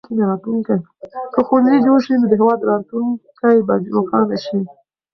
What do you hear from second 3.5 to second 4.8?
به روښانه شي.